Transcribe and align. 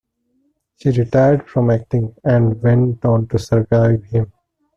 She 0.77 0.89
retired 0.89 1.47
from 1.47 1.69
acting, 1.69 2.15
and 2.23 2.59
went 2.63 3.05
on 3.05 3.27
to 3.27 3.37
survive 3.37 4.03
him. 4.05 4.33